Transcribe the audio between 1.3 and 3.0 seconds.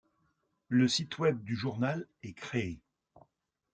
du journal est créé.